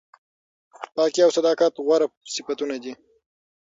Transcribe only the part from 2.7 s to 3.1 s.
دي.